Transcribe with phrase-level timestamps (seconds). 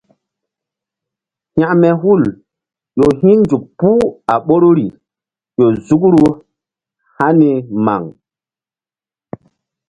[1.55, 2.23] Hȩkme hul
[2.97, 4.87] ƴo hi̧nzuk puh a ɓoruri
[5.57, 6.23] ƴo nzukru
[7.17, 7.49] hani
[7.85, 8.03] maŋ.